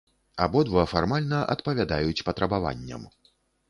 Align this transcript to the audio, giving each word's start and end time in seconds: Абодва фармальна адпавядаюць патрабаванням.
Абодва 0.45 0.85
фармальна 0.93 1.43
адпавядаюць 1.57 2.25
патрабаванням. 2.31 3.11